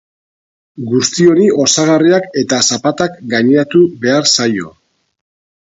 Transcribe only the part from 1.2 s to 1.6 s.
honi